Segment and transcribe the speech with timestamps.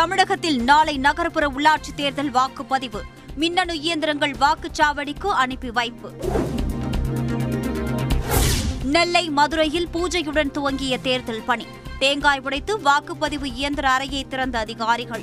[0.00, 3.00] தமிழகத்தில் நாளை நகர்ப்புற உள்ளாட்சி தேர்தல் வாக்குப்பதிவு.
[3.34, 6.12] மின்னணு இயந்திரங்கள் வாக்குச்சாவடிக்கு அனுப்பி வைப்பு.
[8.84, 11.66] நெல்லை மதுரையில் பூஜையுடன் துவங்கிய தேர்தல் பணி.
[11.98, 15.22] தேங்காய் உடைத்து வாக்குப்பதிவு இயந்திர அறையை திறந்த அதிகாரிகள்.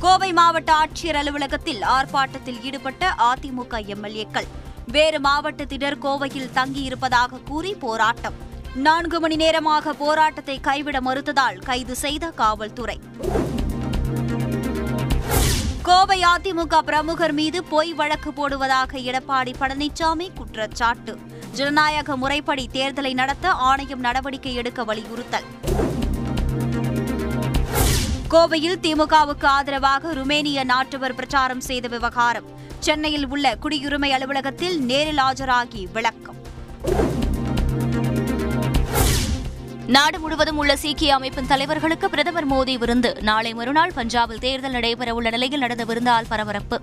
[0.00, 4.46] கோவை மாவட்ட ஆட்சியர் அலுவலகத்தில் ஆர்ப்பாட்டத்தில் ஈடுபட்ட அதிமுக எம்எல்ஏக்கள்.
[4.86, 8.44] வேறு மாவட்டத்தினர் கோவையில் தங்கியிருப்பதாக கூறி போராட்டம்.
[8.76, 13.00] நான்கு மணி நேரமாக போராட்டத்தை கைவிட மறுத்ததால் கைது செய்த காவல்துறை.
[15.82, 21.18] கோவை அதிமுக பிரமுகர் மீது பொய் வழக்கு போடுவதாக எடப்பாடி பழனிசாமி குற்றச்சாட்டு.
[21.52, 25.44] ஜனநாயக முறைப்படி தேர்தலை நடத்த ஆணையம் நடவடிக்கை எடுக்க வலியுறுத்தல்.
[28.30, 32.44] கோவையில் திமுகவுக்கு ஆதரவாக ருமேனிய நாட்டவர் பிரச்சாரம் செய்த விவகாரம்.
[32.78, 36.34] சென்னையில் உள்ள குடியுரிமை அலுவலகத்தில் நேரில் ஆஜராகி விளக்கம்.
[39.86, 43.16] நாடு முழுவதும் உள்ள சீக்கிய அமைப்பின் தலைவர்களுக்கு பிரதமர் மோடி விருந்து.
[43.20, 46.80] நாளை மறுநாள் பஞ்சாபில் தேர்தல் நடைபெறவுள்ள நிலையில் நடந்த விருந்தால் பரபரப்பு.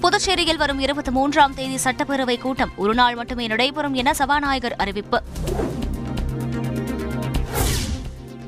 [0.00, 2.72] புதுச்சேரியில் வரும் இருபத்தி மூன்றாம் தேதி சட்டப்பேரவை கூட்டம்.
[2.76, 5.22] ஒருநாள் மட்டுமே நடைபெறும் என சபாநாயகர் அறிவிப்பு.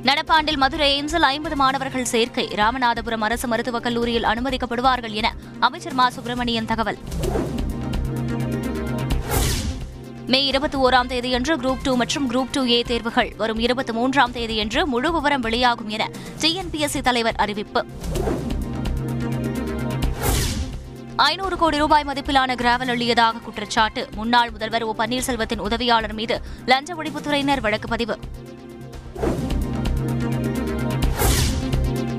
[0.04, 2.48] நடப்பாண்டில் மதுரை எய்ம்ஸில் ஐம்பது மாணவர்கள் சேர்க்கை.
[2.48, 6.10] ராமநாதபுரம் அரசு மருத்துவக் கல்லூரியில் அனுமதிக்கப்படுவார்கள் என அமைச்சர் மா.
[6.10, 6.98] சுப்பிரமணியன் தகவல்.
[10.28, 14.84] மே இருபத்தி ஓராம் தேதியன்று குரூப் டூ மற்றும் குரூப் டூ ஏ தேர்வுகள் வரும் இருபத்தி மூன்றாம் தேதியன்று
[14.84, 16.10] முழு விவரம் வெளியாகும் என
[16.40, 17.86] டிஎன்பிஎஸ்சி தலைவர் அறிவிப்பு.
[21.16, 24.08] ஐநூறு கோடி ரூபாய் மதிப்பிலான கிராவல் அள்ளியதாக குற்றச்சாட்டு.
[24.14, 28.18] முன்னாள் முதல்வர் ஓ பன்னீர்செல்வத்தின் உதவியாளர் மீது லஞ்ச ஒழிப்புத்துறையினர் வழக்கு பதிவு.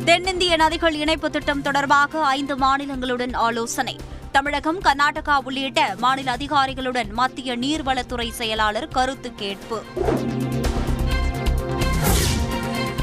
[0.05, 3.97] தென்னிந்திய நதிகள் இணைப்பு திட்டம் தொடர்பாக ஐந்து மாநிலங்களுடன் ஆலோசனை.
[4.37, 9.83] தமிழகம் கர்நாடகா உள்ளிட்ட மாநில அதிகாரிகளுடன் மத்திய நீர்வளத்துறை செயலாளர் கருத்து கேட்பு.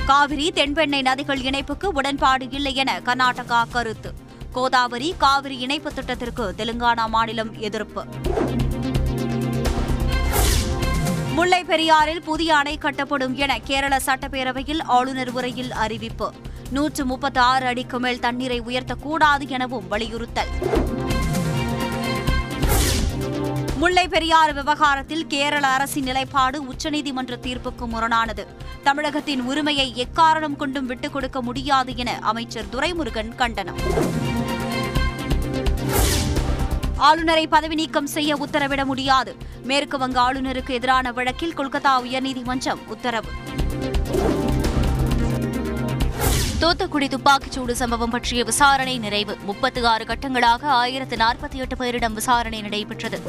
[0.07, 4.15] காவிரி தென்பெண்ணை நதிகள் இணைப்புக்கு உடன்பாடு இல்லை என கர்நாடகா கருத்து.
[4.53, 8.05] கோதாவரி காவிரி இணைப்பு திட்டத்திற்கு தெலுங்கானா மாநிலம் எதிர்ப்பு.
[11.34, 16.33] முல்லை பெரியாறில் புதிய அணை கட்டப்படும் என கேரள சட்டப்பேரவையில் ஆளுநர் உரையில் அறிவிப்பு.
[16.71, 20.94] நூற்று முப்பத்தி ஆறு அடிக்கு மேல் தண்ணீரை உயர்த்தக்கூடாது எனவும் வலியுறுத்தல்.
[23.77, 28.47] முல்லை பெரியாறு விவகாரத்தில் கேரள அரசின் நிலைப்பாடு உச்சநீதிமன்ற தீர்ப்புக்கு முரணானது.
[28.83, 33.77] தமிழகத்தின் உரிமையை எக்காரணம் கொண்டும் விட்டுக் கொடுக்க முடியாது என அமைச்சர் துரைமுருகன் கண்டனம்.
[36.97, 39.37] ஆளுநரை பதவி நீக்கம் செய்ய உத்தரவிட முடியாது.
[39.62, 43.29] மேற்கு வங்க ஆளுநருக்கு எதிரான வழக்கில் கொல்கத்தா உயர்நீதிமன்றம் உத்தரவு.
[46.64, 49.36] தூத்துக்குடி துப்பாக்கிச்சூடு சம்பவம் பற்றிய விசாரணை நிறைவு.
[49.44, 53.20] முப்பத்தி ஆறு கட்டங்களாக ஆயிரத்து நாற்பத்தி எட்டு பேரிடம் விசாரணை நடைபெற்றது.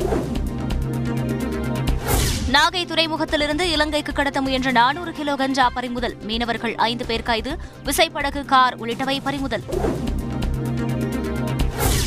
[2.51, 6.18] நாகை துறைமுகத்திலிருந்து இலங்கைக்கு கடத்த முயன்ற நானூறு கிலோ கஞ்சா பறிமுதல்.
[6.22, 9.63] மீனவர்கள் ஐந்து பேர் கைது விசைப்படகு கார் உள்ளிட்டவை பறிமுதல்.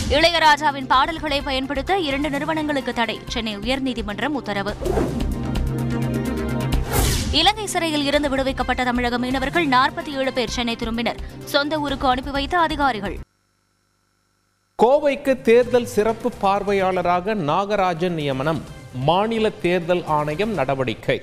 [0.08, 3.20] இளையராஜாவின் பாடல்களை பயன்படுத்த இரண்டு நிறுவனங்களுக்கு தடை.
[3.26, 4.76] சென்னை உயர்நீதிமன்றம் உத்தரவு.
[7.32, 11.16] இலங்கை சிறையில் இருந்து விடுவிக்கப்பட்ட தமிழக மீனவர்கள் நாற்பத்தி ஏழு பேர் சென்னை திரும்பினர்.
[11.44, 13.18] சொந்த ஊருக்கு அனுப்பி வைத்த அதிகாரிகள்.
[14.82, 18.62] கோவைக்கு தேர்தல் சிறப்பு பார்வையாளராக நாகராஜன் நியமனம்.
[18.94, 21.22] மாநில தேர்தல் ஆணையம் நடவடிக்கை.